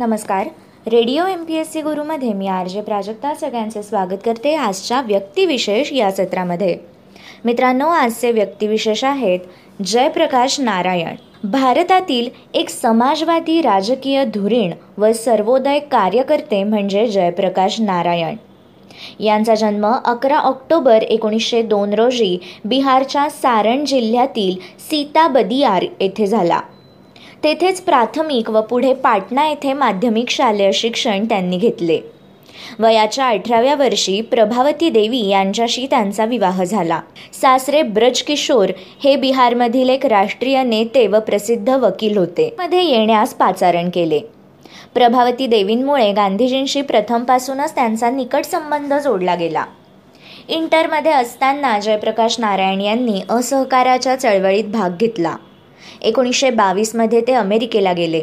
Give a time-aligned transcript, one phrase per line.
[0.00, 0.46] नमस्कार.
[0.86, 5.92] Radio M P S C गुरुमध्ये मी R J Prajakta सगळ्यांचे स्वागत करते आजच्या व्यक्तिविशेष
[5.92, 6.76] या सत्रामध्ये.
[7.44, 9.40] मित्रांनो आजचे व्यक्तिविशेष आहेत
[9.82, 11.16] जयप्रकाश नारायण.
[11.44, 18.36] भारतातील एक समाजवादी राजकीय धुरीण व सर्वोदय कार्यकर्ते म्हणजे जयप्रकाश नारायण.
[19.20, 24.56] यांचा जन्म अकरा ऑक्टोबर एकोणीसशे दोन रोजी बिहारच्या सारण जिल्ह्यातील
[24.90, 26.60] सीताबदियार येथे झाला.
[27.46, 31.98] तेथेच प्राथमिक व पुढे पाटणा येथे माध्यमिक शालेय शिक्षण त्यांनी घेतले.
[32.78, 37.00] वयाच्या अठराव्या वर्षी प्रभावती देवी यांच्याशी त्यांचा विवाह झाला.
[37.42, 38.70] सासरे ब्रजकिशोर
[39.04, 42.54] हे बिहारमधील एक राष्ट्रीय नेते व प्रसिद्ध वकील होते.
[42.58, 44.20] मध्ये येण्यास पाचारण केले.
[44.94, 49.64] प्रभावती देवींमुळे गांधीजींशी प्रथमपासूनच त्यांचा निकट संबंध जोडला गेला.
[50.48, 55.36] इंटरमध्ये असताना जयप्रकाश नारायण यांनी असहकाराच्या चळवळीत भाग घेतला.
[56.02, 58.22] एकोणीसशे बावीसमध्ये ते अमेरिकेला गेले.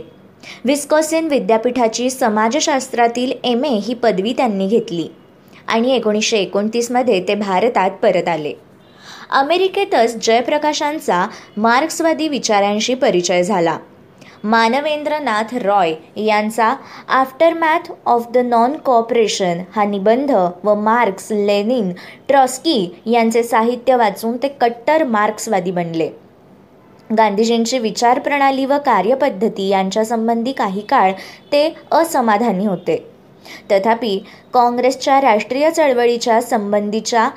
[0.65, 5.07] विस्कॉसिन विद्यापीठाची समाजशास्त्रातील एम ए ही पदवी त्यांनी घेतली
[5.67, 8.53] आणि एकोणीसशे एकोणतीसमध्ये ते भारतात परत आले.
[9.29, 11.25] अमेरिकेतच जयप्रकाशांचा
[11.57, 13.77] मार्क्सवादी विचारांशी परिचय झाला.
[14.43, 16.73] मानवेंद्रनाथ रॉय यांचा
[17.09, 20.31] aftermath of the non cooperation हा निबंध
[20.63, 21.91] व मार्क्स लेनिन
[22.27, 26.09] ट्रॉस्की यांचे साहित्य वाचून ते कट्टर मार्क्सवादी बनले.
[27.09, 31.11] गांधीजींची विचारप्रणाली व कार्यपद्धती यांच्यासंबंधी काही काळ
[31.51, 32.97] ते असमाधानी होते.
[33.71, 34.17] तथापि
[34.53, 37.29] काँग्रेसच्या राष्ट्रीय चळवळीच्या संबंधीच्या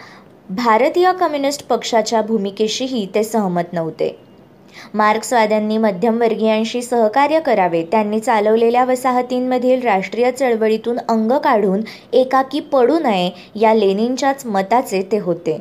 [0.50, 4.17] भारतीय कम्युनिस्ट पक्षाच्या भूमिकेशीही ते सहमत नव्हते.
[4.95, 11.80] मार्क्सवाद्यांनी मध्यमवर्गीयांशी सहकार्य करावे त्यांनी चालवलेल्या वसाहतींमधील राष्ट्रीय चळवळीतून अंग काढून
[12.12, 13.30] एकाकी पडू नये
[13.61, 15.58] या लेनिनच्याच मताचे ते होते.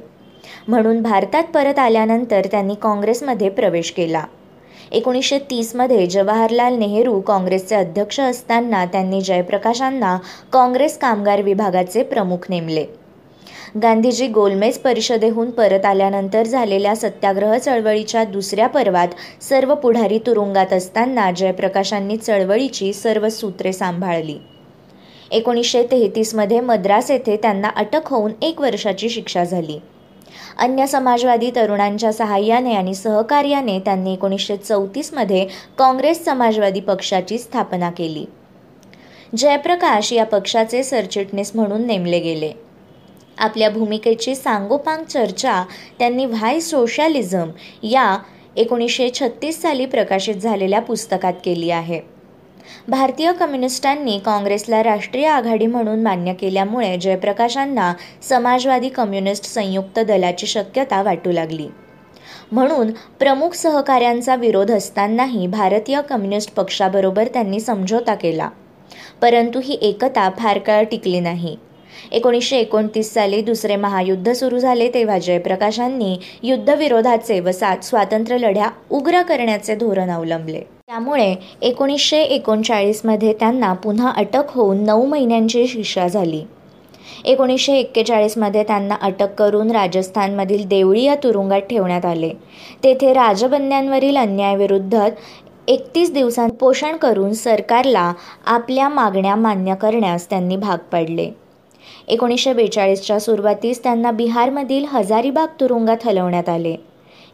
[0.68, 4.24] म्हणून भारतात परत आल्यानंतर त्यांनी काँग्रेसमध्ये प्रवेश केला.
[4.92, 10.18] एकोणीसशे तीसमध्ये जवाहरलाल नेहरू काँग्रेसचे अध्यक्ष असताना त्यांनी जयप्रकाशांना
[10.54, 12.86] काँग्रेस कामगार विभागाचे प्रमुख नेमले.
[13.82, 22.18] गांधीजी गोलमेज परिषदेहून परत आल्यानंतर झालेल्या सत्याग्रह चळवळीच्या दुसऱ्या पर्वात सर्व पुढारी तुरुंगात असताना जयप्रकाशांनी
[22.18, 24.38] चळवळीची सर्व सूत्रे सांभाळली.
[25.32, 29.80] एकोणीसशे तेहतीसमध्ये मद्रास येथे त्यांना अटक होऊन एक वर्षाची शिक्षा झाली.
[30.60, 38.26] अन्य समाजवादी तरुणांच्या सहाय्याने आणि सहकार्याने त्यांनी एकोणीसशे चौतीसमध्ये काँग्रेस समाजवादी पक्षाची स्थापना केली.
[39.38, 42.52] जयप्रकाश या पक्षाचे सरचिटणीस म्हणून नेमले गेले.
[43.38, 45.64] आपल्या भूमिकेची सांगोपांग चर्चा
[46.00, 47.50] त्यांनी व्हाय सोशॅलिझम
[47.84, 48.18] या
[48.56, 52.15] एकोणीसशे छत्तीस साली प्रकाशित झालेल्या पुस्तकात केली आहे.
[52.88, 57.94] भारतीय कम्युनिस्टांनी काँग्रेसला राष्ट्रीय आघाडी म्हणून मान्य केल्यामुळे जयप्रकाशांना
[58.30, 61.68] समाजवादी कम्युनिस्ट संयुक्त दलाची शक्यता वाटू लागली.
[62.52, 68.50] म्हणून प्रमुख सहकाऱ्यांचा विरोध असतानाही भारतीय कम्युनिस्ट पक्षाबरोबर त्यांनी समझोता केला.
[69.22, 71.58] परंतु ही एकता फार काळ टिकली नाही.
[72.12, 79.22] एकोणीसशे एकोणतीस साली दुसरे महायुद्ध सुरू झाले तेव्हा जयप्रकाशांनी युद्धविरोधाचे व सा स्वातंत्र्य लढ्या उग्र
[79.22, 80.62] करण्याचे धोरण अवलंबले.
[80.90, 86.44] त्यामुळे एकोणीसशे एकोणचाळीसमध्ये त्यांना पुन्हा अटक होऊन नऊ महिन्यांची शिक्षा झाली.
[87.26, 92.30] एकोणीसशे एक्केचाळीसमध्ये त्यांना अटक करून राजस्थानमधील देवळी या तुरुंगात ठेवण्यात आले.
[92.84, 95.10] तेथे राजबंद्यांवरील अन्यायाविरुद्ध
[95.68, 98.14] एकतीस दिवसांत पोषण करून सरकारला
[98.46, 101.30] आपल्या मागण्या मान्य करण्यास त्यांनी भाग पाडले.
[102.08, 106.76] एकोणीसशे बेचाळीसच्या सुरुवातीस त्यांना बिहारमधील हजारीबाग तुरुंगात हलवण्यात आले.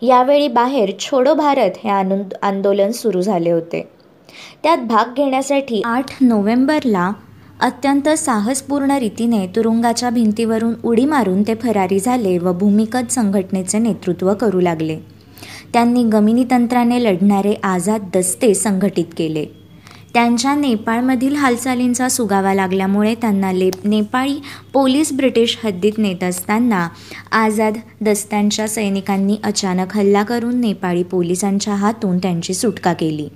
[0.01, 3.87] यावेळी बाहेर छोडो भारत हे आनंद आंदोलन सुरू झाले होते.
[4.63, 7.11] त्यात भाग घेण्यासाठी आठ नोव्हेंबरला
[7.59, 14.59] अत्यंत साहसपूर्ण रीतीने तुरुंगाच्या भिंतीवरून उडी मारून ते फरारी झाले व भूमिगत संघटनेचे नेतृत्व करू
[14.59, 14.99] लागले.
[15.73, 19.45] त्यांनी गमिनी तंत्राने लढणारे आझाद दस्ते संघटित केले.
[20.13, 24.39] त्यांच्या नेपाळमधील हालचालींचा सुगावा लागल्यामुळे त्यांना ले नेपाळी
[24.73, 26.87] पोलीस ब्रिटिश हद्दीत नेत असताना
[27.31, 33.27] आझाद दस्त्यांच्या सैनिकांनी अचानक हल्ला करून नेपाळी पोलिसांच्या हातून त्यांची सुटका केली.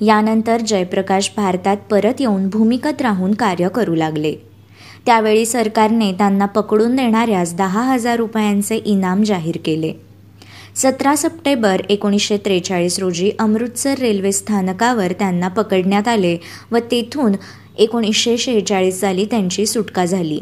[0.00, 4.34] यानंतर जयप्रकाश भारतात परत येऊन भूमिकत राहून कार्य करू लागले.
[5.06, 9.92] त्यावेळी सरकारने त्यांना पकडून देणाऱ्यास दहा हजार रुपयांचे इनाम जाहीर केले.
[10.76, 16.36] सतरा सप्टेंबर एकोणीसशे त्रेचाळीस रोजी अमृतसर रेल्वे स्थानकावर त्यांना पकडण्यात आले
[16.70, 17.32] व तेथून
[17.78, 20.40] एकोणीसशे शेहेचाळीस साली त्यांची सुटका झाली.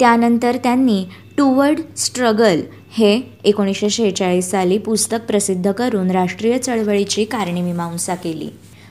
[0.00, 1.04] त्यानंतर त्यांनी
[1.36, 2.60] टुवर्ड स्ट्रगल
[2.92, 8.48] हे एकोणीसशे शेहेचाळीस साली पुस्तक प्रसिद्ध करून राष्ट्रीय चळवळीची कारणीमीमांसा केली.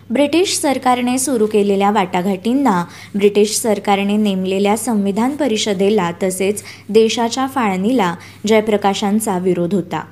[0.10, 2.86] ब्रिटिश सरकारने सुरू केलेल्या वाटाघाटींना
[3.16, 8.16] ब्रिटिश सरकारने नेमलेल्या संविधान परिषदेला तसेच देशाच्या फाळणीला
[8.48, 10.04] जयप्रकाशांचा विरोध होता.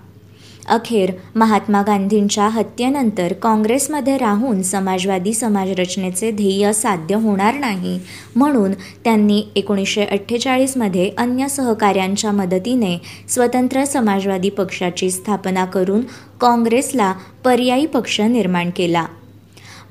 [0.69, 7.97] अखेर महात्मा गांधींच्या हत्येनंतर काँग्रेसमध्ये राहून समाजवादी समाजरचनेचे ध्येय साध्य होणार नाही
[8.35, 8.73] म्हणून
[9.03, 16.01] त्यांनी एकोणीसशे अठ्ठेचाळीसमध्ये अन्य सहकाऱ्यांच्या मदतीने स्वतंत्र समाजवादी पक्षाची स्थापना करून
[16.41, 17.13] काँग्रेसला
[17.43, 19.05] पर्यायी पक्ष निर्माण केला.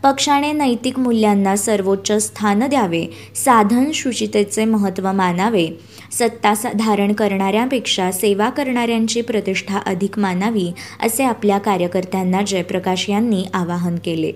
[0.03, 5.69] पक्षाने नैतिक मूल्यांना सर्वोच्च स्थान द्यावे साधन शुचितेचे महत्त्व मानावे.
[6.13, 10.73] सत्ता धारण करणाऱ्यांपेक्षा सेवा करणाऱ्यांची प्रतिष्ठा अधिक मानावी
[11.03, 14.33] असे आपल्या कार्यकर्त्यांना जयप्रकाश यांनी आवाहन केले.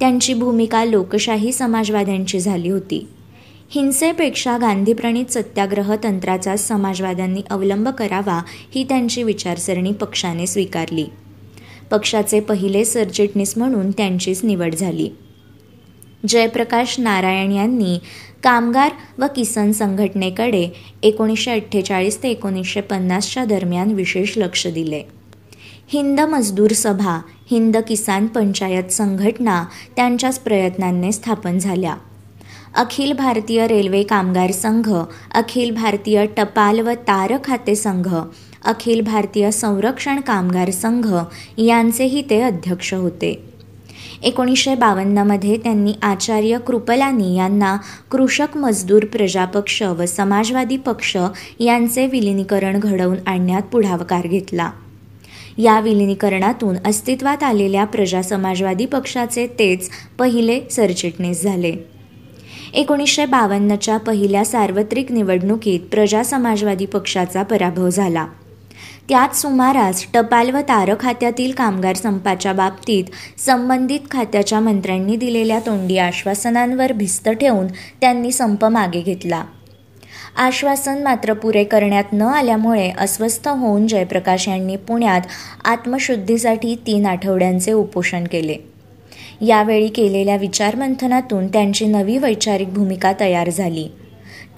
[0.00, 3.08] त्यांची भूमिका लोकशाही समाजवाद्यांची झाली होती.
[3.70, 8.42] हिंसेपेक्षा गांधीप्रणित सत्याग्रह तंत्राचा समाजवाद्यांनी अवलंब करावा
[8.74, 11.06] ही त्यांची विचारसरणी पक्षाने स्वीकारली.
[11.90, 15.10] पक्षाचे पहिले सरचिटणीस म्हणून त्यांचीच निवड झाली.
[16.28, 17.98] जयप्रकाश नारायण यांनी
[18.42, 20.68] कामगार व किसन संघटनेकडे
[21.02, 25.02] एकोणीसशे अठ्ठेचाळीस ते एकोणीसशे पन्नासच्या दरम्यान विशेष लक्ष दिले.
[25.92, 27.20] हिंद मजदूर सभा
[27.50, 29.64] हिंद किसान पंचायत संघटना
[29.96, 31.94] त्यांच्याच प्रयत्नांनी स्थापन झाल्या.
[32.76, 34.94] अखिल भारतीय रेल्वे कामगार संघ
[35.34, 38.14] अखिल भारतीय टपाल व तार खाते संघ
[38.64, 41.14] अखिल भारतीय संरक्षण कामगार संघ
[41.58, 43.44] यांचेही ते अध्यक्ष होते.
[44.22, 47.76] एकोणीसशे बावन्नमध्ये त्यांनी आचार्य कृपलानी यांना
[48.10, 51.16] कृषक मजदूर प्रजापक्ष व समाजवादी पक्ष
[51.60, 54.70] यांचे विलिनीकरण घडवून आणण्यात पुढाकार घेतला.
[55.58, 61.74] या विलिनीकरणातून अस्तित्वात आलेल्या प्रजा समाजवादी पक्षाचे तेच पहिले सरचिटणीस झाले.
[62.74, 68.26] एकोणीसशे बावन्नच्या पहिल्या सार्वत्रिक निवडणुकीत प्रजा समाजवादी पक्षाचा पराभव झाला.
[69.08, 73.04] त्याच सुमारास टपाल व तार खात्यातील कामगार संपाच्या बाबतीत
[73.40, 77.66] संबंधित खात्याच्या मंत्र्यांनी दिलेल्या तोंडी आश्वासनांवर भिस्त ठेवून
[78.00, 79.44] त्यांनी संप मागे घेतला.
[80.36, 85.20] आश्वासन मात्र पुरे करण्यात न आल्यामुळे अस्वस्थ होऊन जयप्रकाश यांनी पुण्यात
[85.64, 88.56] आत्मशुद्धीसाठी तीन आठवड्यांचे उपोषण केले.
[89.40, 93.88] यावेळी केलेल्या विचारमंथनातून त्यांची नवी वैचारिक भूमिका तयार झाली.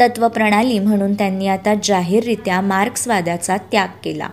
[0.00, 4.28] तत्वप्रणाली म्हणून त्यांनी आता जाहीररित्या मार्क्सवादाचा त्याग केला.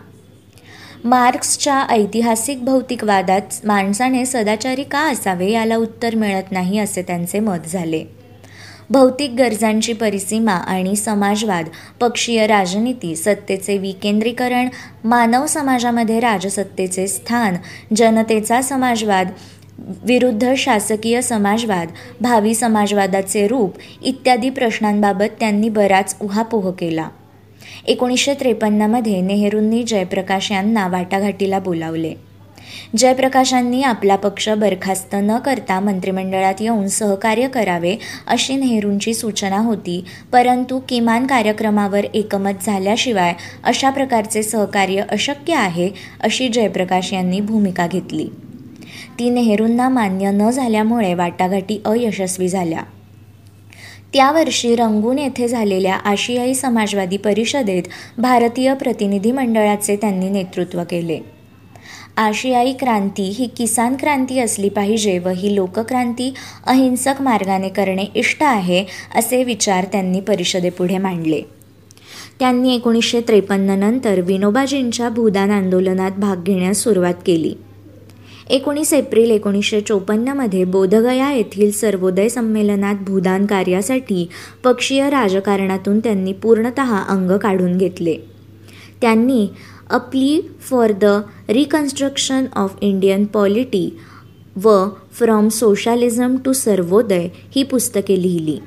[1.05, 8.03] मार्क्सच्या ऐतिहासिक भौतिकवादात माणसाने सदाचारी का असावे याला उत्तर मिळत नाही असे त्यांचे मत झाले.
[8.89, 11.65] भौतिक गरजांची परिसीमा आणि समाजवाद
[11.99, 14.69] पक्षीय राजनीती सत्तेचे विकेंद्रीकरण
[15.03, 17.55] मानव समाजामध्ये राजसत्तेचे स्थान
[17.95, 19.29] जनतेचा समाजवाद
[19.87, 21.87] विरुद्ध शासकीय समाजवाद
[22.21, 27.07] भावी समाजवादाचे रूप इत्यादी प्रश्नांबाबत त्यांनी बराच उहापोह केला.
[27.87, 32.13] एकोणीसशे त्रेपन्नमध्ये नेहरूंनी जयप्रकाश यांना वाटाघाटीला बोलावले.
[32.97, 37.95] जयप्रकाशांनी आपला पक्ष बरखास्त न करता मंत्रिमंडळात येऊन सहकार्य करावे
[38.27, 43.33] अशी नेहरूंची सूचना होती परंतु किमान कार्यक्रमावर एकमत झाल्याशिवाय
[43.63, 45.89] अशा प्रकारचे सहकार्य अशक्य आहे
[46.21, 48.27] अशी जयप्रकाश यांनी भूमिका घेतली.
[49.19, 52.83] ती नेहरूंना मान्य न झाल्यामुळे वाटाघाटी अयशस्वी झाल्या.
[54.13, 57.83] त्या वर्षी रंगून येथे झालेल्या आशियाई समाजवादी परिषदेत
[58.17, 61.19] भारतीय प्रतिनिधी मंडळाचे त्यांनी नेतृत्व केले.
[62.17, 66.33] आशियाई क्रांती ही किसान क्रांती असली पाहिजे व ही लोकक्रांती
[66.67, 68.85] अहिंसक मार्गाने करणे इष्ट आहे
[69.15, 71.41] असे विचार त्यांनी परिषदेपुढे मांडले.
[72.39, 77.53] त्यांनी एकोणीसशे त्रेपन्न नंतर विनोबाजींच्या भूदान आंदोलनात भाग घेण्यास सुरुवात केली.
[78.49, 84.29] एकोणीस एप्रिल एकोणीसशे चोपन्नमध्ये बोधगया येथील सर्वोदय संमेलनात भूदान कार्यासाठी
[84.63, 88.15] पक्षीय राजकारणातून त्यांनी पूर्णत अंग काढून घेतले.
[89.01, 89.47] त्यांनी
[89.89, 91.05] appeal for the
[91.49, 93.97] reconstruction of Indian polity
[94.63, 98.57] व फ्रॉम सोशालिझम टू सर्वोदय ही पुस्तके लिहिली.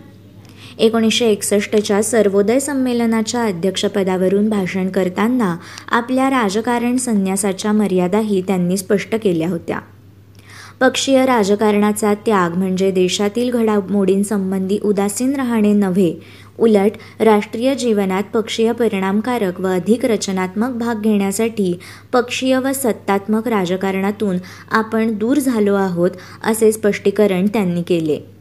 [0.78, 5.56] एकोणीसशे एकसष्टच्या सर्वोदय संमेलनाच्या अध्यक्षपदावरून भाषण करताना
[5.88, 9.78] आपल्या राजकारण संन्यासाच्या मर्यादाही त्यांनी स्पष्ट केल्या होत्या.
[10.80, 16.14] पक्षीय राजकारणाचा त्याग म्हणजे देशातील घडामोडींसंबंधी उदासीन राहणे नव्हे
[16.58, 21.78] उलट राष्ट्रीय जीवनात पक्षीय परिणामकारक व अधिक रचनात्मक भाग घेण्यासाठी
[22.12, 24.36] पक्षीय व सत्तात्मक राजकारणातून
[24.70, 26.10] आपण दूर झालो आहोत
[26.44, 28.35] असे स्पष्टीकरण त्यांनी केले.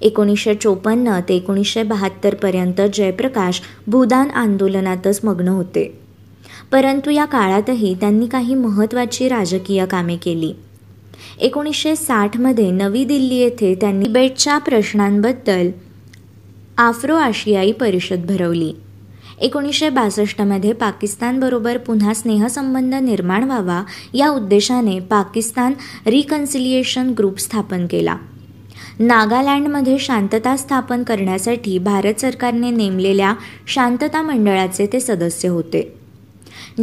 [0.00, 5.98] एकोणीसशे चोपन्न ते एकोणीसशे बहात्तरपर्यंत जयप्रकाश भूदान आंदोलनातच मग्न होते.
[6.72, 10.52] परंतु या काळातही त्यांनी काही महत्त्वाची राजकीय कामे केली.
[11.40, 15.70] एकोणीसशे साठमध्ये नवी दिल्ली येथे त्यांनी बेटच्या प्रश्नांबद्दल
[16.78, 18.72] आफ्रो आशियाई परिषद भरवली.
[19.40, 23.82] एकोणीसशे बासष्टमध्ये पाकिस्तानबरोबर पुन्हा स्नेहसंबंध निर्माण व्हावा
[24.14, 25.72] या उद्देशाने पाकिस्तान
[26.06, 28.16] रिकन्सिलिएशन ग्रुप स्थापन केला.
[28.98, 33.34] नागालँडमध्ये शांतता स्थापन करण्यासाठी भारत सरकारने नेमलेल्या
[33.66, 35.98] शांतता मंडळाचे ते सदस्य होते.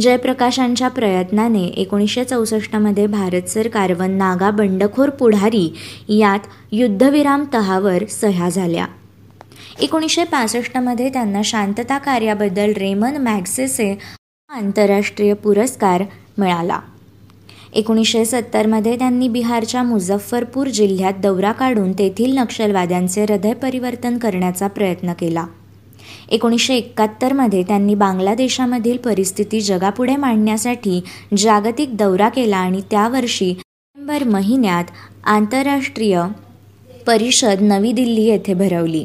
[0.00, 5.74] जयप्रकाशांच्या प्रयत्नाने एकोणीसशे चौसष्टमध्ये भारत सरकार व नागा बंडखोर पुढारी
[6.08, 6.38] यात
[6.72, 8.86] युद्धविराम तहावर सह्या झाल्या.
[9.80, 13.98] एकोणीसशे पासष्टमध्ये त्यांना शांतता कार्याबद्दल रेमन मॅग्सेसे
[14.48, 16.02] आंतरराष्ट्रीय पुरस्कार
[16.38, 16.80] मिळाला.
[17.74, 25.46] एकोणीसशे सत्तरमध्ये त्यांनी बिहारच्या मुझफ्फरपूर जिल्ह्यात दौरा काढून तेथील नक्षलवाद्यांचे हृदय परिवर्तन करण्याचा प्रयत्न केला.
[26.28, 31.00] एकोणीसशे एकाहत्तरमध्ये त्यांनी बांगलादेशामधील परिस्थिती जगापुढे मांडण्यासाठी
[31.38, 34.84] जागतिक दौरा केला आणि त्या वर्षी नोव्हेंबर महिन्यात
[35.24, 36.22] आंतरराष्ट्रीय
[37.06, 39.04] परिषद नवी दिल्ली येथे भरवली.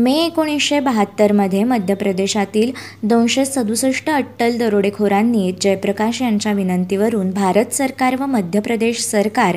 [0.00, 8.26] मे एकोणीसशे बहात्तरमध्ये मध्य प्रदेशातील दोनशे सदुसष्ट अट्टल दरोडेखोरांनी जयप्रकाश यांच्या विनंतीवरून भारत सरकार व
[8.26, 9.56] मध्य प्रदेश सरकार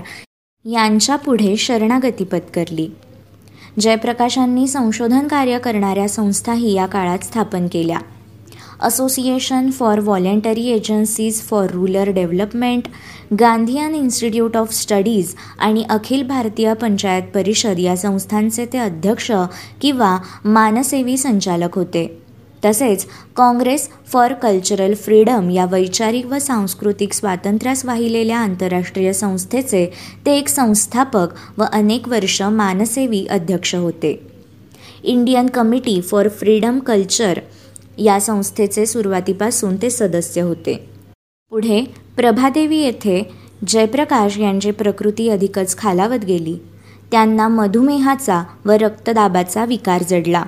[0.65, 2.87] यांच्यापुढे शरणागती पत्करली.
[3.79, 7.99] जयप्रकाशांनी संशोधन कार्य करणाऱ्या संस्थाही या काळात स्थापन केल्या.
[8.81, 12.87] Association for voluntary agencies for rural development
[13.39, 19.31] Gandhian institute of studies आणि अखिल भारतीय पंचायत परिषद या संस्थांचे ते अध्यक्ष
[19.81, 22.07] किंवा मानसेवी संचालक होते.
[22.65, 29.85] तसेच काँग्रेस फॉर कल्चरल फ्रीडम या वैचारिक व सांस्कृतिक स्वातंत्र्यास वाहिलेल्या आंतरराष्ट्रीय संस्थेचे
[30.25, 34.19] ते एक संस्थापक व अनेक वर्ष मानसेवी अध्यक्ष होते.
[35.03, 37.39] Indian committee for freedom culture
[37.97, 40.89] या संस्थेचे सुरुवातीपासून ते सदस्य होते.
[41.49, 41.83] पुढे
[42.15, 43.31] प्रभादेवी येथे
[43.67, 46.57] जयप्रकाश यांची प्रकृती अधिकच खालावत गेली.
[47.11, 50.43] त्यांना मधुमेहाचा व रक्तदाबाचा विकार जडला.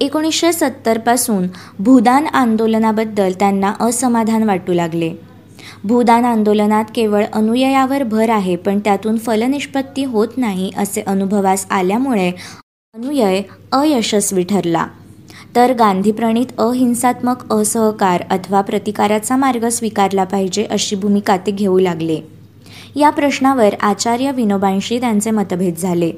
[0.00, 1.46] एकोणीसशे सत्तरपासून
[1.78, 5.12] भूदान आंदोलनाबद्दल त्यांना असमाधान वाटू लागले.
[5.84, 12.32] भूदान आंदोलनात केवळ अनुयायावर भर आहे पण त्यातून फलनिष्पत्ती होत नाही असे अनुभवास आल्यामुळे
[12.94, 14.86] अनुयय अयशस्वी ठरला.
[15.56, 22.20] तर गांधीप्रणित अहिंसात्मक असहकार अथवा प्रतिकाराचा मार्ग स्वीकारला पाहिजे अशी भूमिका ते घेऊ लागले.
[22.96, 26.12] या प्रश्नावर आचार्य विनोबांशी त्यांचे मतभेद झाले.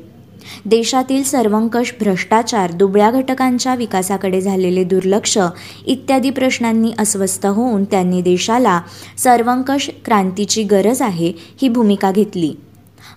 [0.65, 5.39] देशातील सर्वंकष भ्रष्टाचार दुबळ्या घटकांच्या विकासाकडे झालेले दुर्लक्ष
[5.87, 8.81] इत्यादी प्रश्नांनी अस्वस्थ होऊन त्यांनी देशाला
[9.19, 12.53] सर्वंकष क्रांतीची गरज आहे ही भूमिका घेतली.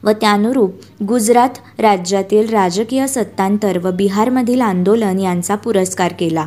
[0.04, 0.72] व त्यानुरूप
[1.04, 1.50] गुजरात
[1.80, 6.46] राज्यातील राजकीय सत्तांतर व बिहारमधील आंदोलन यांचा पुरस्कार केला.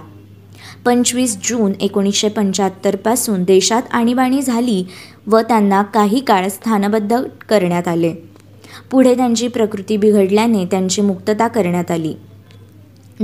[0.84, 4.84] पंचवीस जून एकोणीसशे पंच्याहत्तरपासून देशात आणीबाणी झाली
[5.26, 8.14] व त्यांना काही काळ स्थानबद्ध करण्यात आले.
[8.90, 12.14] पुढे त्यांची प्रकृती बिघडल्याने त्यांची मुक्तता करण्यात आली.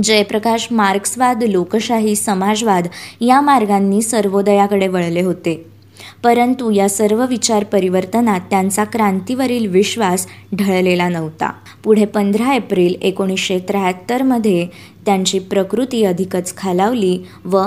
[0.03, 2.87] जयप्रकाश मार्क्सवाद लोकशाही समाजवाद
[3.21, 5.74] या मार्गांनी सर्वोदयाकडे वळले होते.
[6.23, 11.53] परंतु या सर्व विचार परिवर्तनात त्यांचा क्रांतीवरील विश्वास ढळलेला नव्हता.
[11.83, 14.67] पुढे पंधरा एप्रिल एकोणीसशे त्र्याहत्तरमध्ये
[15.05, 17.61] त्यांची प्रकृती अधिकच खालावली व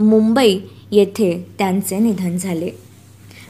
[0.00, 0.60] मुंबई
[0.90, 2.70] येथे त्यांचे निधन झाले.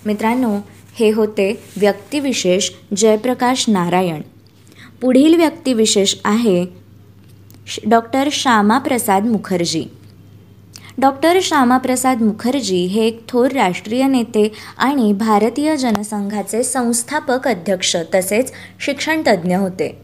[0.06, 0.56] मित्रांनो
[0.94, 4.20] हे होते व्यक्तिविशेष जयप्रकाश नारायण.
[5.00, 6.66] पुढील व्यक्तिविशेष आहे
[7.87, 9.84] डॉक्टर श्यामाप्रसाद मुखर्जी.
[11.00, 19.57] डॉक्टर श्यामाप्रसाद मुखर्जी हे एक थोर राष्ट्रीय नेते आणि भारतीय जनसंघाचे संस्थापक अध्यक्ष तसेच शिक्षणतज्ज्ञ
[19.57, 19.99] होते.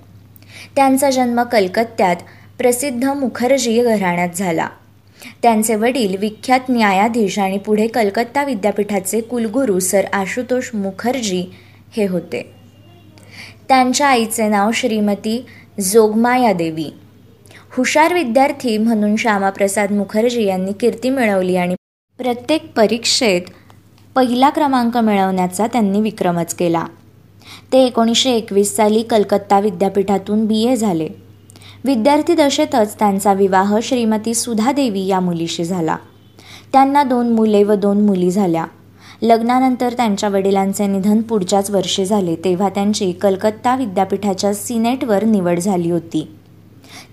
[0.76, 2.16] त्यांचा जन्म कलकत्त्यात
[2.58, 4.68] प्रसिद्ध मुखर्जी घराण्यात झाला.
[5.42, 11.54] त्यांचे वडील विख्यात न्यायाधीश आणि पुढे कलकत्ता विद्यापीठाचे कुलगुरू सर आशुतोष मुखर्जी
[11.96, 12.52] हे होते.
[13.68, 15.46] त्यांच्या आईचे नाव श्रीमती
[15.80, 16.90] जोगमाया देवी.
[17.76, 21.74] हुशार विद्यार्थी म्हणून श्यामाप्रसाद मुखर्जी यांनी कीर्ती मिळवली आणि
[22.18, 23.42] प्रत्येक परीक्षेत
[24.14, 26.86] पहिला क्रमांक मिळवण्याचा त्यांनी विक्रमच केला.
[27.72, 30.64] ते एकोणीसशे एकवीस साली कलकत्ता विद्यापीठातून बी.
[30.66, 30.76] ए.
[30.76, 31.08] झाले.
[31.84, 35.96] विद्यार्थी दशेतच त्यांचा विवाह श्रीमती सुधा देवी या मुलीशी झाला.
[36.72, 38.66] त्यांना दोन मुले व दोन मुली झाल्या.
[39.22, 46.35] लग्नानंतर त्यांच्या वडिलांचे निधन पुढच्याच वर्षी झाले तेव्हा त्यांची कलकत्ता विद्यापीठाच्या सिनेटवर निवड झाली होती.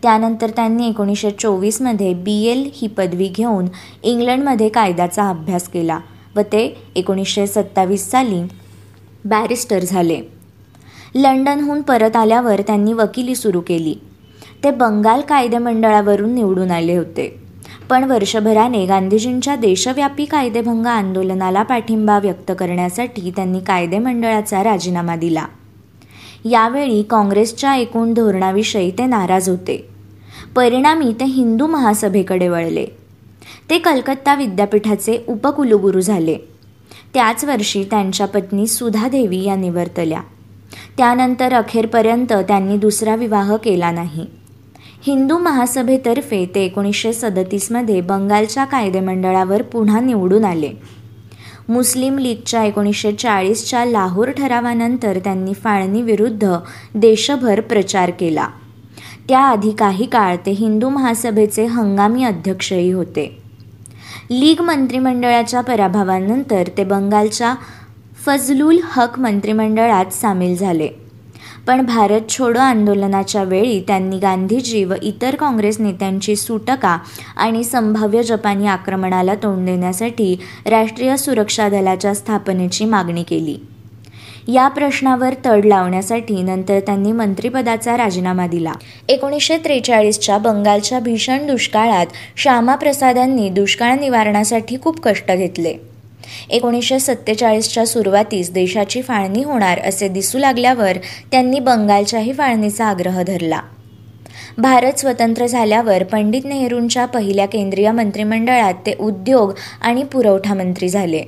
[0.01, 3.65] त्यानंतर त्यांनी एकोणीसशे चोवीसमध्ये बी एल ही पदवी घेऊन
[4.03, 6.00] इंग्लंडमध्ये कायद्याचा अभ्यास केला
[6.36, 8.42] व ते एकोणीसशे सत्तावीस साली
[9.25, 10.22] बॅरिस्टर झाले.
[11.15, 13.96] लंडनहून परत आल्यावर त्यांनी वकिली सुरू केली.
[14.63, 17.39] ते बंगाल कायदेमंडळावरून निवडून आले होते.
[17.89, 25.46] पण वर्षभराने गांधीजींच्या देशव्यापी कायदेभंग आंदोलनाला पाठिंबा व्यक्त करण्यासाठी त्यांनी कायदेमंडळाचा राजीनामा दिला.
[26.46, 29.90] यावेळी काँग्रेसच्या एकूण धोरणाविषयी ते नाराज होते.
[30.56, 32.86] परिणामी ते हिंदू महासभेकडे वळले.
[33.70, 36.38] ते कलकत्ता विद्यापीठाचे उपकुलगुरू झाले.
[37.14, 40.22] त्याच वर्षी त्यांच्या पत्नी सुधा देवी या निवर्तल्या.
[40.98, 44.26] त्यानंतर अखेरपर्यंत त्यांनी दुसरा विवाह केला नाही.
[45.08, 50.72] हिंदू महासभेतर्फे ते एकोणीसशे सदतीसमध्ये बंगालच्या कायदेमंडळावर पुन्हा निवडून आले.
[51.70, 56.55] मुस्लिम लीगच्या एकोणीसशे चाळीसच्या लाहोर ठरावानंतर त्यांनी फाळणीविरुद्ध
[56.96, 58.48] देशभर प्रचार केला.
[59.29, 63.38] त्याआधी काही काळ ते हिंदू महासभेचे हंगामी अध्यक्षही होते.
[64.32, 67.55] लीग मंत्रिमंडळाच्या पराभवानंतर ते बंगालच्या
[68.25, 70.89] फजलुल हक मंत्रिमंडळात सामील झाले.
[71.67, 76.98] पण भारत छोडो आंदोलनाच्या वेळी त्यांनी गांधीजी व इतर काँग्रेस नेत्यांची सुटका
[77.38, 83.55] आणि संभाव्य जपानी आक्रमणाला तोंड देण्यासाठी राष्ट्रीय सुरक्षा दलाच्या स्थापनेची मागणी केली.
[84.48, 88.72] या प्रश्नावर तड लावण्यासाठी नंतर त्यांनी मंत्रिपदाचा राजीनामा दिला.
[89.10, 92.05] एकोणीसशे त्रेचाळीसच्या बंगालच्या भीषण दुष्काळात
[92.38, 95.93] श्यामाप्रसादांनी दुष्काळ निवारणासाठी खूप कष्ट घेतले.
[96.50, 100.98] एकोणीसशे सत्तेचाळीसच्या सुरुवातीस देशाची फाळणी होणार असे दिसू लागल्यावर
[101.32, 103.60] त्यांनी बंगालच्याही फाळणीचा आग्रह धरला.
[104.58, 111.24] भारत स्वतंत्र झाल्यावर पंडित नेहरूंच्या पहिल्या केंद्रीय मंत्रिमंडळात ते उद्योग आणि पुरवठा मंत्री झाले.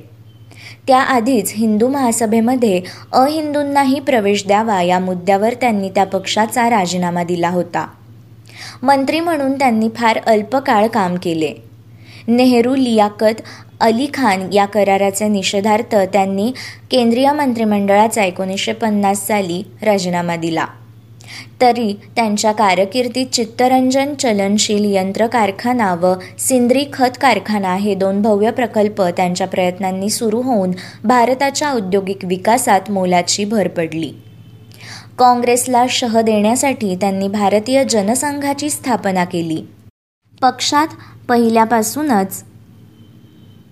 [0.86, 7.86] त्याआधीच हिंदू महासभेमध्ये अहिंदूंनाही प्रवेश द्यावा या मुद्द्यावर त्यांनी त्या पक्षाचा राजीनामा दिला होता.
[8.82, 11.52] मंत्री म्हणून त्यांनी फार अल्पकाळ काम केले.
[12.28, 13.42] नेहरू लियाकत
[13.80, 16.52] अली खान या कराराच्या निषेधार्थ त्यांनी
[16.90, 20.66] केंद्रीय मंत्रिमंडळाचा एकोणीसशे पन्नास साली राजीनामा दिला.
[21.60, 29.02] तरी त्यांच्या कारकिर्दीत चित्तरंजन चलनशील यंत्र कारखाना व सिंद्री खत कारखाना हे दोन भव्य प्रकल्प
[29.02, 30.72] त्यांच्या प्रयत्नांनी सुरू होऊन
[31.04, 34.12] भारताच्या औद्योगिक विकासात मोलाची भर पडली.
[35.18, 39.62] काँग्रेसला शह देण्यासाठी त्यांनी भारतीय जनसंघाची स्थापना केली.
[40.42, 40.88] पक्षात
[41.28, 42.44] पहिल्यापासूनच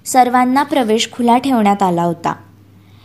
[0.06, 2.34] सर्वांना प्रवेश खुला ठेवण्यात आला होता.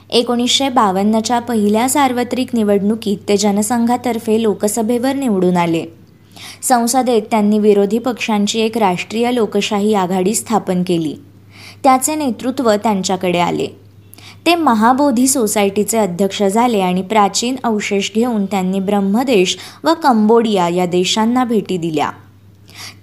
[0.10, 5.86] एकोणीसशे बावन्नच्या पहिल्या सार्वत्रिक निवडणुकीत ते जनसंघातर्फे लोकसभेवर निवडून आले.
[6.62, 11.16] संसदेत त्यांनी विरोधी पक्षांची एक राष्ट्रीय लोकशाही आघाडी स्थापन केली.
[11.84, 13.68] त्याचे नेतृत्व त्यांच्याकडे आले.
[14.46, 21.44] ते महाबोधी सोसायटीचे अध्यक्ष झाले आणि प्राचीन अवशेष घेऊन त्यांनी ब्रह्मदेश व कंबोडिया या देशांना
[21.44, 22.10] भेटी दिल्या.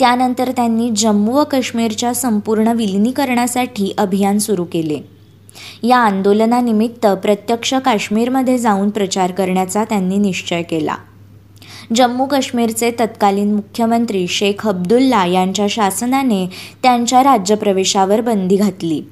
[0.00, 5.16] त्यानंतर त्यांनी जम्मू व काश्मीरच्या संपूर्ण विलिनीकरणासाठी अभियान सुरू केले.
[5.82, 10.94] या आंदोलनानिमित्त प्रत्यक्ष काश्मीरमध्ये जाऊन प्रचार करण्याचा त्यांनी निश्चय केला.
[11.96, 16.46] जम्मू काश्मीरचे तत्कालीन मुख्यमंत्री शेख अब्दुल्ला यांच्या शासनाने
[16.82, 19.02] त्यांच्या राज्यप्रवेशावर बंदी घातली.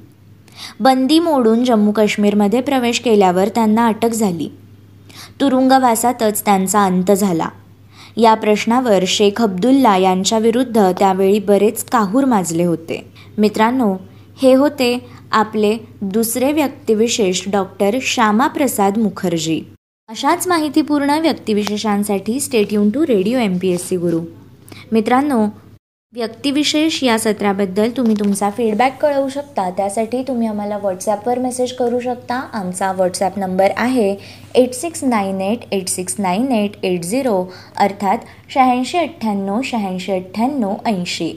[0.79, 4.49] बंदी मोडून जम्मू काश्मीरमध्ये प्रवेश केल्यावर त्यांना अटक झाली.
[5.41, 7.47] तुरुंगवासातच त्यांचा अंत झाला.
[8.17, 13.05] या प्रश्नावर शेख अब्दुल्ला यांच्याविरुद्ध त्यावेळी बरेच काहूर माजले होते.
[13.37, 13.95] मित्रांनो
[14.41, 19.61] हे होते आपले दुसरे व्यक्तिविशेष डॉक्टर श्यामाप्रसाद मुखर्जी.
[20.09, 24.19] अशाच माहितीपूर्ण व्यक्तिविशेषांसाठी stay tuned to radio M P S C Guru.
[24.91, 25.45] मित्रांनो
[26.15, 29.69] व्यक्तिविशेष या सत्राबद्दल तुम्ही तुमचा फीडबॅक कळवू शकता.
[29.77, 32.35] त्यासाठी तुम्ही आम्हाला व्हॉट्सॲपवर मेसेज करू शकता.
[32.53, 34.15] आमचा व्हॉट्सॲप नंबर आहे
[34.55, 37.43] eight six nine eight eight six nine eight eight zero
[37.77, 38.17] अर्थात
[38.49, 41.31] शहाऐंशी अठ्ठ्याण्णव शहाऐंशी अठ्ठ्याण्णव ऐंशी.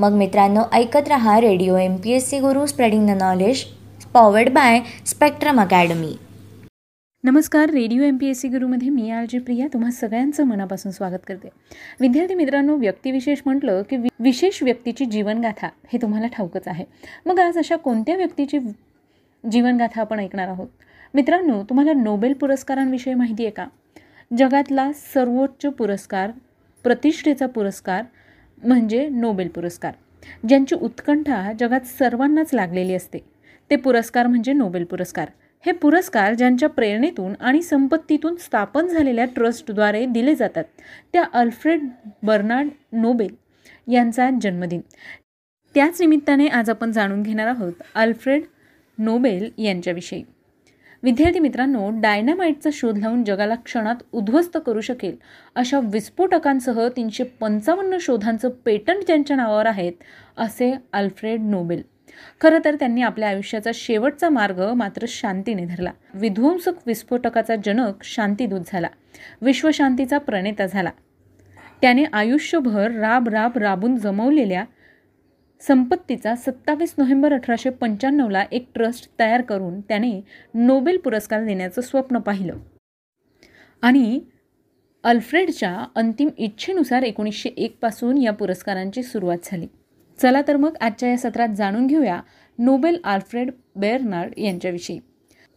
[0.00, 3.64] मग मित्रांनो ऐकत रहा radio M P S C Guru spreading the knowledge
[4.14, 6.12] powered by Spectrum academy
[7.28, 9.66] नमस्कार radio M P S C गुरुमध्ये मी आर जी प्रिया.
[9.72, 11.48] तुम्हा सगळ्यांचं मनापासून स्वागत करते.
[12.00, 16.84] विद्यार्थी मित्रांनो व्यक्तिविशेष म्हटलं की वि विशेष व्यक्तीची जीवनगाथा हे तुम्हाला ठाऊकच आहे.
[17.26, 18.58] मग आज अशा कोणत्या व्यक्तीची
[19.52, 20.68] जीवनगाथा आपण ऐकणार आहोत?
[21.14, 23.66] मित्रांनो तुम्हाला नोबेल पुरस्कारांविषयी माहिती आहे का?
[24.38, 26.30] जगातला सर्वोच्च पुरस्कार
[26.84, 28.04] प्रतिष्ठेचा पुरस्कार
[28.66, 29.92] म्हणजे नोबेल पुरस्कार.
[30.48, 33.18] ज्यांची उत्कंठा जगात सर्वांनाच लागलेली असते.
[33.70, 35.28] ते पुरस्कार म्हणजे नोबेल पुरस्कार.
[35.64, 40.64] हे पुरस्कार ज्यांच्या प्रेरणेतून आणि संपत्तीतून स्थापन झालेल्या ट्रस्टद्वारे दिले जातात
[41.12, 41.88] त्या अल्फ्रेड
[42.22, 43.34] बर्नार्ड नोबेल
[43.92, 44.80] यांचा जन्मदिन.
[45.74, 48.42] त्याच निमित्ताने आज आपण जाणून घेणार आहोत अल्फ्रेड
[48.98, 50.22] नोबेल यांच्याविषयी.
[51.02, 55.16] विद्यार्थी मित्रांनो डायनामाइटचा शोध लावून जगाला क्षणात उद्ध्वस्त करू शकेल
[55.54, 59.92] अशा विस्फोटकांसह तीनशे पंचावन्न शोधांचं पेटंट ज्यांच्या नावावर आहेत
[60.36, 61.82] असे अल्फ्रेड नोबेल.
[62.40, 65.90] खरं तर त्यांनी आपल्या आयुष्याचा शेवटचा मार्ग मात्र शांतीने धरला.
[66.14, 68.88] विध्वंसक विस्फोटकाचा जनक शांतीदूत झाला.
[69.42, 70.90] विश्वशांतीचा प्रणेता झाला.
[71.80, 74.64] त्याने आयुष्यभर राब राब राबून जमवलेल्या
[75.60, 80.20] संपत्तीचा सत्तावीस नोव्हेंबर अठराशे पंच्याण्णवला एक ट्रस्ट तयार करून त्याने
[80.54, 82.56] नोबेल पुरस्कार देण्याचं स्वप्न पाहिलं.
[83.82, 84.20] आणि
[85.04, 89.66] अल्फ्रेडच्या अंतिम इच्छेनुसार एकोणीसशे एकपासून या पुरस्कारांची सुरुवात झाली.
[90.18, 92.20] चला तर मग आजच्या या सत्रात जाणून घेऊया
[92.58, 94.98] नोबेल आल्फ्रेड बेर्नार्ड यांच्याविषयी.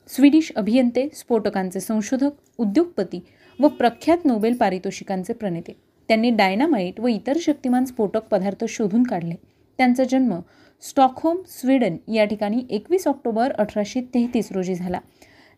[0.10, 3.19] स्वीडिश अभियंते स्फोटकांचे संशोधक उद्योगपती
[3.60, 5.74] व प्रख्यात नोबेल पारितोषिकांचे प्रणेते.
[6.10, 9.36] त्यांनी डायनामाईट व इतर शक्तिमान स्फोटक पदार्थ शोधून काढले.
[9.80, 10.39] त्यांचा जन्म
[10.84, 15.00] स्टॉकहोम स्वीडन या ठिकाणी एकवीस ऑक्टोबर अठराशे तेहतीस रोजी झाला.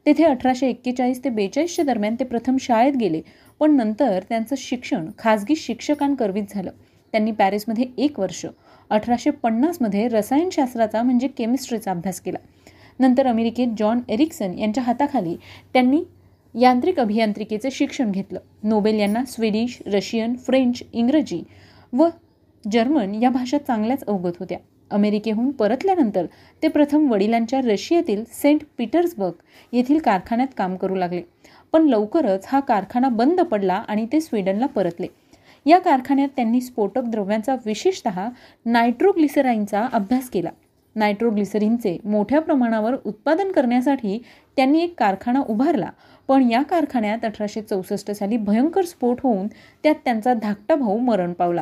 [0.06, 3.22] तेथे अठराशे एक्केचाळीस ते बेचाळीसच्या दरम्यान ते प्रथम शाळेत गेले
[3.60, 6.72] पण नंतर त्यांचं शिक्षण खाजगी शिक्षकांकरवीत झालं.
[7.14, 8.46] त्यांनी पॅरिसमध्ये एक वर्ष
[8.94, 12.38] अठराशे पन्नासमध्ये रसायनशास्त्राचा म्हणजे केमिस्ट्रीचा अभ्यास केला.
[13.00, 15.36] नंतर अमेरिकेत जॉन एरिक्सन यांच्या हाताखाली
[15.74, 16.02] त्यांनी
[16.56, 18.40] यांत्रिक अभियांत्रिकेचे शिक्षण घेतलं.
[18.64, 21.42] नोबेल यांना स्वीडिश रशियन फ्रेंच इंग्रजी
[21.94, 22.08] व
[22.72, 24.58] जर्मन या भाषा चांगल्याच अवगत होत्या.
[24.92, 26.26] अमेरिकेहून परतल्यानंतर
[26.64, 29.34] ते प्रथम वडिलांच्या रशियातील सेंट पीटर्सबर्ग
[29.72, 31.22] येथील कारखान्यात काम करू लागले.
[31.72, 35.08] पण लवकरच हा कारखाना बंद पडला आणि ते स्वीडनला परतले.
[35.66, 38.30] या कारखान्यात त्यांनी स्फोटक द्रव्यांचा विशेषतः
[38.66, 40.50] नायट्रोग्लिसराईनचा अभ्यास केला.
[40.96, 44.24] नायट्रोग्लिसरीनचे मोठ्या प्रमाणावर उत्पादन करण्यासाठी
[44.56, 45.90] त्यांनी एक कारखाना उभारला.
[46.28, 49.48] पण या कारखान्यात अठराशे चौसष्ट साली भयंकर स्फोट होऊन
[49.84, 51.62] त्यात त्यांचा धाकटा भाऊ मरण पावला.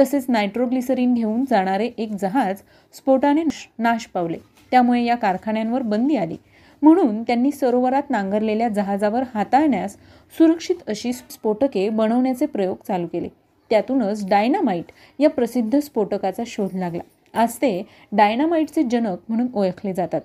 [0.00, 2.56] तसेच नायट्रोग्लिसरीन घेऊन जाणारे एक जहाज
[2.92, 3.42] स्फोटाने
[3.78, 4.36] नाश पावले.
[4.70, 6.36] त्यामुळे या कारखान्यांवर बंदी आली.
[6.82, 9.96] म्हणून त्यांनी सरोवरात नांगरलेल्या जहाजावर हाताळण्यास
[10.38, 13.28] सुरक्षित अशी स्फोटके बनवण्याचे प्रयोग चालू केले.
[13.70, 14.84] त्यातूनच डायनामाइट
[15.18, 17.02] या प्रसिद्ध स्फोटकाचा शोध लागला.
[17.34, 20.20] आज ते डायनामाइटचे जनक म्हणून ओळखले जातात.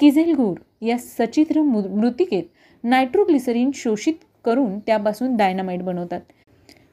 [0.00, 2.44] किझेलगूर या सचित्र मृतिकेत
[2.84, 4.14] नायट्रोग्लिसरीन शोषित
[4.44, 6.20] करून त्यापासून डायनामाइट बनवतात.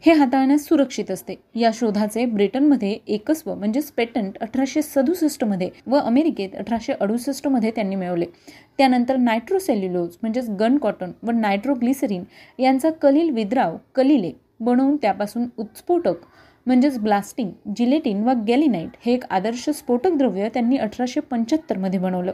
[0.06, 1.34] हे हाताळण्यास सुरक्षित असते.
[1.56, 8.26] या शोधाचे ब्रिटनमध्ये एकस्व म्हणजेच पेटंट अठराशे सदुसष्टमध्ये व अमेरिकेत अठराशे अडुसष्टमध्ये त्यांनी मिळवले.
[8.78, 12.24] त्यानंतर नायट्रोसेल्युलोज म्हणजेच गन कॉटन व नायट्रोग्लिसरीन
[12.60, 16.16] यांचा कलील विद्राव कलिले बनवून त्यापासून उत्स्फोटक
[16.66, 22.32] म्हणजेच ब्लास्टिंग जिलेटिन व गॅलिनाईट हे एक आदर्श स्फोटक द्रव्य त्यांनी अठराशे पंच्याहत्तरमध्ये बनवलं.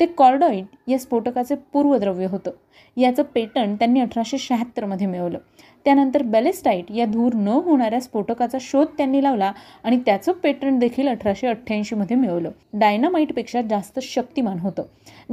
[0.00, 2.50] ते कॉर्डॉईट या स्फोटकाचे पूर्वद्रव्य होतं.
[2.96, 5.38] याचं पेटंट त्यांनी अठराशे शहात्तरमध्ये मिळवलं.
[5.84, 9.52] त्यानंतर बॅलेस्टाईट या धूर न होणाऱ्या स्फोटकाचा शोध त्यांनी लावला
[9.84, 12.50] आणि त्याचं पेटंट देखील अठराशे अठ्ठ्याऐंशीमध्ये मिळवलं.
[12.72, 14.82] डायनामाईटपेक्षा जास्त शक्तिमान होतं.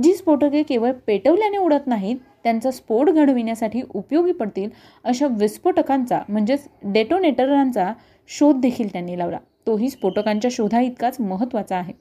[0.04, 4.70] जी स्फोटके केवळ पेटवल्याने उडत नाहीत त्यांचा स्फोट घडविण्यासाठी उपयोगी पडतील
[5.04, 7.92] अशा विस्फोटकांचा म्हणजेच डेटोनेटरांचा
[8.30, 9.38] शोध देखील त्यांनी लावला.
[9.68, 11.94] तोही स्फोटकांच्या शोधा इतकाच महत्त्वाचा आहे.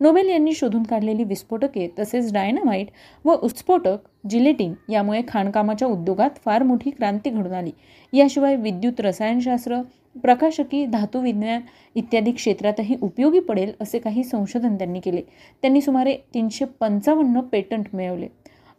[0.00, 2.86] नोबेल यांनी शोधून काढलेली विस्फोटके तसेच डायनामाईट
[3.24, 7.70] व उत्स्फोटक जिलेटिन यामुळे खाणकामाच्या उद्योगात फार मोठी क्रांती घडून आली.
[8.12, 9.80] याशिवाय विद्युत रसायनशास्त्र
[10.22, 11.60] प्रकाशकी धातुविज्ञान
[11.94, 15.22] इत्यादी क्षेत्रातही उपयोगी पडेल असे काही संशोधन त्यांनी केले.
[15.62, 18.28] त्यांनी सुमारे तीनशे पंचावन्न पेटंट मिळवले.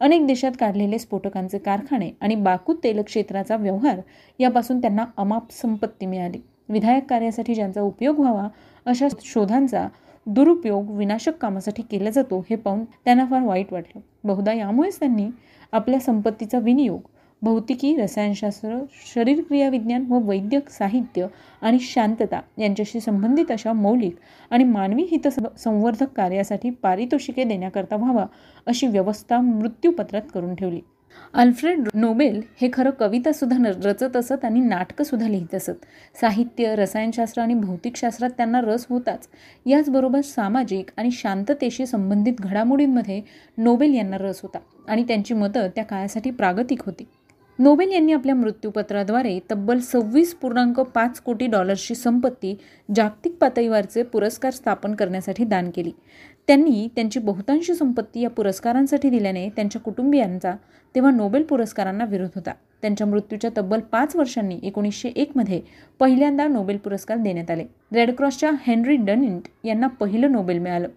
[0.01, 3.99] अनेक देशात काढलेले स्फोटकांचे कारखाने आणि बाकू तेल क्षेत्राचा व्यवहार
[4.39, 6.41] यापासून त्यांना अमाप संपत्ती मिळाली.
[6.69, 8.47] विधायक कार्यासाठी ज्यांचा उपयोग व्हावा
[8.85, 9.87] अशा शोधांचा
[10.27, 14.01] दुरुपयोग विनाशक कामासाठी केला जातो हे पाहून त्यांना फार वाईट वाटलं.
[14.23, 15.27] बहुधा यामुळेच त्यांनी
[15.71, 16.99] आपल्या संपत्तीचा विनियोग
[17.41, 18.79] भौतिकी रसायनशास्त्र
[19.13, 21.27] शरीरक्रियाविज्ञान व वैद्यक साहित्य
[21.61, 24.15] आणि शांतता यांच्याशी संबंधित अशा मौलिक
[24.49, 28.25] आणि मानवी हित संवर्धक कार्यासाठी पारितोषिके देण्याकरता व्हावा
[28.65, 30.81] अशी व्यवस्था मृत्यूपत्रात करून ठेवली.
[31.33, 35.85] अल्फ्रेड नोबेल हे खरं कवितासुद्धा न रचत असत आणि नाटकंसुद्धा लिहित असत.
[36.21, 39.27] साहित्य रसायनशास्त्र आणि भौतिकशास्त्रात त्यांना रस होताच.
[39.65, 43.21] याचबरोबर सामाजिक आणि शांततेशी संबंधित घडामोडींमध्ये
[43.57, 47.03] नोबेल यांना रस होता आणि त्यांची मतं त्या काळासाठी प्रागतिक होती.
[47.59, 52.55] नोबेल यांनी आपल्या मृत्यूपत्राद्वारे तब्बल सव्वीस पूर्णांक पाच कोटी डॉलर्सची संपत्ती
[52.95, 55.91] जागतिक पातळीवरचे पुरस्कार स्थापन करण्यासाठी दान केली.
[56.51, 60.53] त्यांनी त्यांची बहुतांश संपत्ती या पुरस्कारांसाठी दिल्याने त्यांच्या कुटुंबियांचा
[60.95, 62.51] तेव्हा नोबेल पुरस्कारांना विरोध होता.
[62.81, 65.61] त्यांच्या मृत्यूच्या तब्बल पाच वर्षांनी एकोणीसशे एकमध्ये
[65.99, 67.65] पहिल्यांदा नोबेल पुरस्कार देण्यात आले.
[67.93, 70.87] रेडक्रॉसच्या हेनरी डनिंट यांना पहिलं नोबेल मिळालं.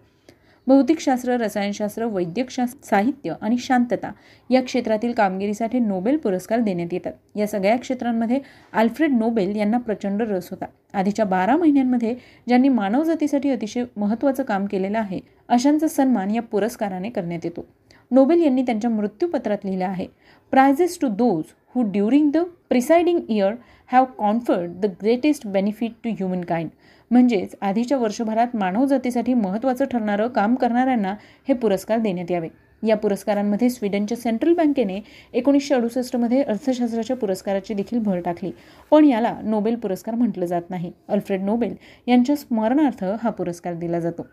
[0.67, 4.11] भौतिकशास्त्र रसायनशास्त्र वैद्यकशास्त्र साहित्य आणि शांतता
[4.49, 7.13] या क्षेत्रातील कामगिरीसाठी नोबेल पुरस्कार देण्यात येतात.
[7.35, 8.39] या सगळ्या क्षेत्रांमध्ये
[8.73, 10.65] आल्फ्रेड नोबेल यांना प्रचंड रस होता.
[10.93, 12.15] आधीच्या बारा महिन्यांमध्ये
[12.47, 17.65] ज्यांनी मानवजातीसाठी अतिशय महत्त्वाचं काम केलेलं आहे अशांचा सन्मान या पुरस्काराने करण्यात येतो.
[18.11, 20.05] नोबेल यांनी त्यांच्या मृत्यूपत्रात लिहिलं आहे
[20.53, 21.43] prizes to those
[21.75, 22.37] who during the
[22.69, 23.53] preceding year
[23.91, 26.09] have conferred the greatest benefit to
[26.41, 26.69] humankind
[27.15, 31.13] म्हणजेच आधीच्या वर्षभरात मानवजातीसाठी महत्त्वाचं ठरणारं काम करणाऱ्यांना
[31.47, 32.47] हे पुरस्कार देण्यात यावे.
[32.83, 34.99] या पुरस्कारांमध्ये स्वीडनच्या सेंट्रल बँकेने
[35.33, 38.51] एकोणीसशे अडुसष्टमध्ये अर्थशास्त्राच्या पुरस्काराची देखील भर टाकली.
[38.91, 40.91] पण याला नोबेल पुरस्कार म्हटलं जात नाही.
[41.07, 41.75] अल्फ्रेड नोबेल
[42.07, 44.27] यांच्या स्मरणार्थ हा पुरस्कार दिला जातो.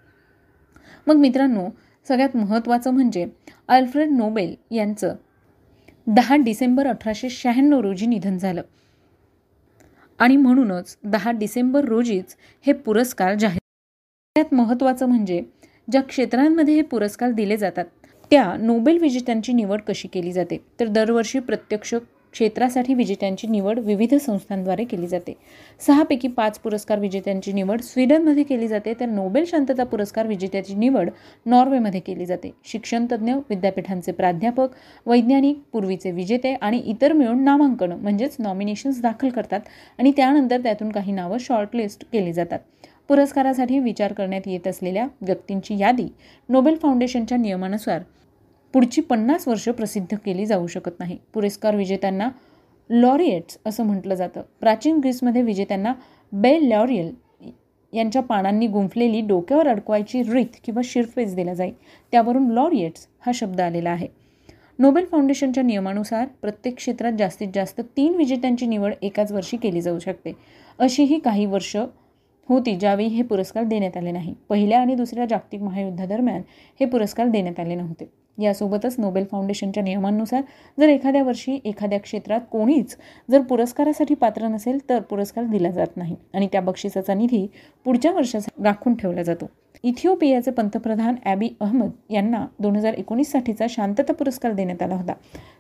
[1.07, 1.69] मग मित्रांनो
[2.09, 3.27] सगळ्यात महत्त्वाचं म्हणजे
[3.69, 5.15] अल्फ्रेड नोबेल यांचं
[6.07, 8.63] दहा डिसेंबर अठराशे शहाण्णव रोजी निधन झालं.
[10.19, 13.59] आणि म्हणूनच दहा डिसेंबर रोजीच हे पुरस्कार जाहीर
[14.37, 15.43] सगळ्यात महत्त्वाचं म्हणजे
[15.91, 17.85] ज्या क्षेत्रांमध्ये हे पुरस्कार दिले जातात
[18.31, 20.57] त्या नोबेल विजेत्यांची निवड कशी केली जाते?
[20.81, 21.95] तर दरवर्षी प्रत्यक्ष
[22.33, 25.35] क्षेत्रासाठी विजेत्यांची निवड विविध संस्थांद्वारे केली जाते.
[25.87, 31.11] सहापैकी पाच पुरस्कार विजेत्यांची निवड स्वीडनमध्ये केली जाते तर नोबेल शांतता पुरस्कार विजेत्याची निवड
[31.47, 32.51] नॉर्वेमध्ये केली जाते.
[32.65, 39.61] शिक्षणतज्ज्ञ विद्यापीठांचे प्राध्यापक वैज्ञानिक पूर्वीचे विजेते आणि इतर मिळून नामांकन म्हणजेच नॉमिनेशन्स दाखल करतात
[39.99, 42.59] आणि त्यानंतर त्यातून काही नावं शॉर्टलिस्ट केली जातात.
[43.09, 46.07] पुरस्कारासाठी विचार करण्यात येत असलेल्या व्यक्तींची यादी
[46.49, 48.03] नोबेल फाउंडेशनच्या नियमानुसार
[48.73, 51.19] पुढची पन्नास वर्ष प्रसिद्ध केली जाऊ शकत नाही.
[51.35, 52.29] पुरस्कार विजेत्यांना
[52.91, 54.43] लॉरिएट्स असं म्हटलं जातं.
[54.61, 55.93] प्राचीन ग्रीसमध्ये विजेत्यांना
[56.33, 57.15] बेल लॉरियल
[57.93, 61.73] यांच्या पानांनी गुंफलेली डोक्यावर अडकवायची रीत किंवा शिरफेस दिला जाईल
[62.13, 64.09] त्यावरून लॉरिएट्स हा शब्द आलेला आहे.
[64.79, 70.33] नोबेल फाउंडेशनच्या नियमानुसार प्रत्येक क्षेत्रात जास्तीत जास्त तीन विजेत्यांची निवड एकाच वर्षी केली जाऊ शकते.
[70.79, 71.77] अशीही काही वर्ष
[72.49, 74.35] होती ज्यावेळी हे पुरस्कार देण्यात आले नाही.
[74.49, 76.43] पहिल्या आणि दुसऱ्या जागतिक महायुद्धादरम्यान
[76.81, 78.22] हे पुरस्कार देण्यात आले नव्हते.
[78.39, 80.43] यासोबतच नोबेल फाउंडेशनच्या नियमांनुसार
[80.81, 82.97] जर एखाद्या वर्षी एखाद्या क्षेत्रात कोणीच
[83.31, 86.17] जर पुरस्कारासाठी पात्र नसेल तर पुरस्कार दिला जात नाही.
[86.35, 87.47] आणि त्या बक्षिसाचा निधी
[87.85, 89.47] पुढच्या वर्षासाठी राखून ठेवला जातो.
[89.85, 95.13] इथिओपियाचे पंतप्रधान ॲबी अहमद यांना दोन हजार एकोणीससाठीचा शांतता पुरस्कार देण्यात आला होता.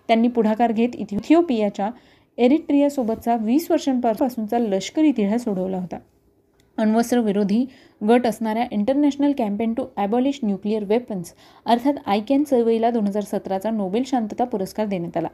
[0.08, 1.90] त्यांनी पुढाकार घेत इथिओपियाच्या
[2.38, 5.96] एरिट्रियासोबतचा वीस वर्षांपासूनचा लष्करी तिढा सोडवला होता.
[6.78, 7.64] अण्वस्त्र विरोधी
[8.08, 11.32] गट असणाऱ्या international campaign to abolish nuclear weapons
[11.66, 15.28] अर्थात आयकॅन चळवळीला दोन हजार सतराचा नोबेल शांतता पुरस्कार देण्यात आला.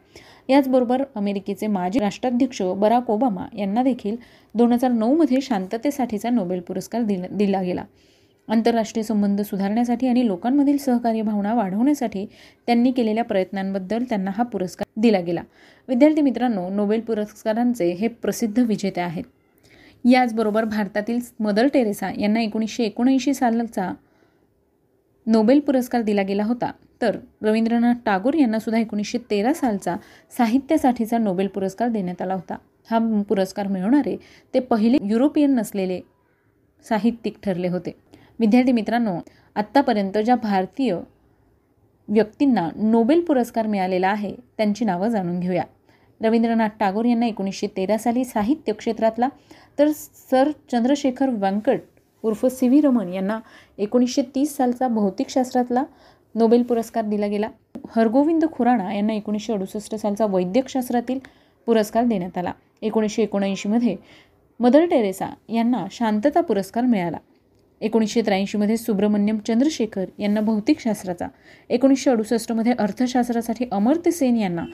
[0.48, 4.16] याचबरोबर अमेरिकेचे माजी राष्ट्राध्यक्ष बराक ओबामा यांना देखील
[4.54, 7.84] दोन हजार नऊमध्ये शांततेसाठीचा नोबेल पुरस्कार दिला दिला गेला.
[8.48, 12.26] आंतरराष्ट्रीय संबंध सुधारण्यासाठी आणि लोकांमधील सहकार्य भावना वाढवण्यासाठी
[12.66, 15.42] त्यांनी केलेल्या प्रयत्नांबद्दल त्यांना हा पुरस्कार दिला गेला.
[15.88, 19.24] विद्यार्थी मित्रांनो नोबेल पुरस्कारांचे हे प्रसिद्ध विजेते आहेत.
[20.04, 23.92] याचबरोबर भारतातील मदर टेरेसा यांना एकोणीसशे एकोणऐंशी सालचा
[25.26, 26.70] नोबेल पुरस्कार दिला गेला होता.
[27.02, 29.96] तर रवींद्रनाथ टागोर यांनासुद्धा एकोणीसशे तेरा सालचा
[30.36, 32.56] साहित्यासाठीचा नोबेल पुरस्कार देण्यात आला होता.
[32.90, 34.16] हा पुरस्कार मिळवणारे
[34.54, 36.00] ते पहिले युरोपियन नसलेले
[36.84, 37.92] साहित्यिक ठरले होते.
[38.38, 39.18] विद्यार्थी मित्रांनो
[39.56, 40.96] आत्तापर्यंत ज्या भारतीय
[42.08, 45.62] व्यक्तींना नोबेल पुरस्कार मिळालेला आहे त्यांची नावं जाणून घेऊया.
[46.20, 49.28] रवींद्रनाथ टागोर यांना एकोणीसशे तेरा साली साहित्य क्षेत्रातला
[49.78, 49.90] तर
[50.30, 51.80] सर चंद्रशेखर व्यंकट
[52.24, 53.38] उर्फ सी व्ही रमन यांना
[53.78, 55.84] एकोणीसशे तीस सालचा भौतिकशास्त्रातला
[56.34, 57.48] नोबेल पुरस्कार दिला गेला.
[57.96, 61.18] हरगोविंद खुराणा यांना एकोणीसशे अडुसष्ट सालचा वैद्यकशास्त्रातील
[61.66, 62.52] पुरस्कार देण्यात आला.
[62.82, 63.96] एकोणीसशे एकोणऐंशीमध्ये
[64.60, 67.18] मदर टेरेसा यांना शांतता पुरस्कार मिळाला.
[67.80, 71.26] एकोणीसशे त्र्याऐंशीमध्ये सुब्रमण्यम चंद्रशेखर यांना भौतिकशास्त्राचा
[71.70, 74.64] एकोणीसशे अडुसष्टमध्ये अर्थशास्त्रासाठी अमर्त्य सेन यांना.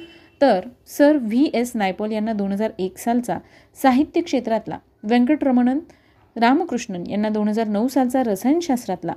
[0.40, 3.38] तर सर व्ही एस नायपॉल यांना दोन हजार एक सालचा
[3.82, 5.78] साहित्य क्षेत्रातला व्यंकटरमणन
[6.36, 9.12] रामकृष्णन यांना दोन हजार नऊ सालचा रसायनशास्त्रातला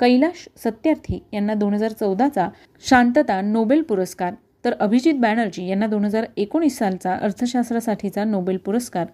[0.00, 2.48] कैलाश सत्यार्थी यांना दोन हजार चौदाचा
[2.88, 9.06] शांतता नोबेल पुरस्कार तर अभिजित बॅनर्जी यांना दोन हजार एकोणीस सालचा अर्थशास्त्रासाठीचा नोबेल पुरस्कार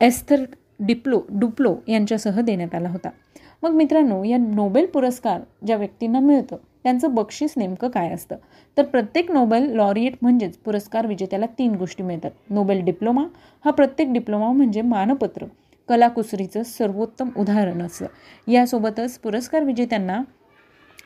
[0.00, 0.44] एस्थर
[0.80, 3.08] डिप्लो डुप्लो यांच्यासह देण्यात आला होता.
[3.62, 8.36] मग मित्रांनो या नोबेल पुरस्कार ज्या व्यक्तींना मिळतं त्यांचं बक्षीस नेमकं काय असतं?
[8.76, 12.30] तर प्रत्येक नोबेल लॉरिएट म्हणजेच पुरस्कार विजेत्याला तीन गोष्टी मिळतात.
[12.50, 13.24] नोबेल डिप्लोमा
[13.64, 15.46] हा प्रत्येक डिप्लोमा म्हणजे मानपत्र.
[15.88, 18.06] कलाकुसरीचं सर्वोत्तम उदाहरण असं.
[18.48, 20.22] यासोबतच पुरस्कार विजेत्यांना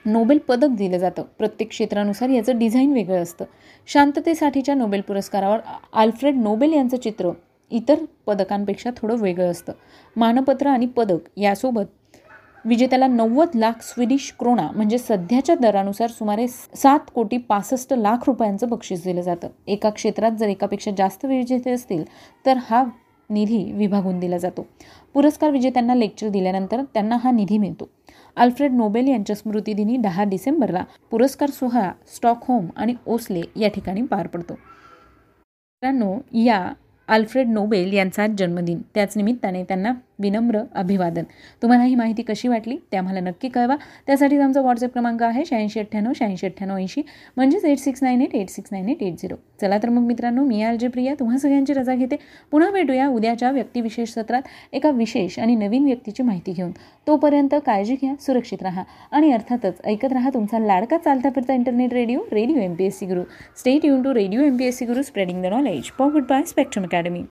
[0.06, 1.22] नोबेल पदक दिलं जातं.
[1.38, 3.44] प्रत्येक क्षेत्रानुसार याचं डिझाईन वेगळं असतं.
[3.86, 5.58] शांततेसाठीच्या नोबेल पुरस्कारावर
[5.92, 7.30] आल्फ्रेड नोबेल यांचं चित्र
[7.70, 7.94] इतर
[8.26, 9.72] पदकांपेक्षा थोडं वेगळं असतं.
[10.16, 11.84] मानपत्र आणि पदक यासोबत
[12.66, 19.02] विजेत्याला नव्वद लाख स्वीडिश क्रोणा म्हणजे सध्याच्या दरानुसार सुमारे सात कोटी पासष्ट लाख रुपयांचं बक्षीस
[19.04, 19.48] दिलं जातं.
[19.66, 22.02] एका क्षेत्रात जर एकापेक्षा जास्त विजेते असतील
[22.46, 22.82] तर हा
[23.30, 24.66] निधी विभागून दिला जातो.
[25.14, 27.88] पुरस्कार विजेत्यांना लेक्चर दिल्यानंतर त्यांना हा निधी मिळतो.
[28.36, 34.52] अल्फ्रेड नोबेल यांच्या स्मृतिदिनी दहा डिसेंबरला पुरस्कार सोहळा स्टॉकहोम आणि ओसले या ठिकाणी पार पडतो.
[34.52, 36.60] मित्रांनो या
[37.08, 38.82] अल्फ्रेड नोबेल यांचा जन्मदिन.
[38.94, 41.22] त्याच निमित्ताने त्यांना विनम्र अभिवादन.
[41.62, 43.76] तुम्हाला ही माहिती कशी वाटली ते आम्हाला नक्की कळवा.
[44.06, 47.02] त्यासाठी आमचा व्हॉट्सअप क्रमांक आहे शहाऐंशी अठ्ठ्याण्णव शहाऐंशी अठ्ठ्याण्णव ऐंशी.
[47.36, 50.44] म्हणजेच eight six nine eight eight six nine eight eight zero चला तर मग मित्रांनो
[50.44, 51.14] मी आलजे प्रिया.
[51.20, 52.16] तुम्हा सगळ्यांची रजा घेते.
[52.52, 56.70] पुन्हा भेटूया उद्याच्या व्यक्तिविशेष सत्रात एका विशेष आणि नवीन व्यक्तीची माहिती घेऊन.
[57.06, 62.20] तोपर्यंत काळजी घ्या सुरक्षित राहा आणि अर्थातच ऐकत राहा तुमचा लाडका चालता फिरता internet radio
[62.32, 63.22] radio M P S C Guru
[63.56, 66.84] stay युन to radio M P S C Guru spreading the knowledge powered by Spectrum
[66.84, 67.22] academy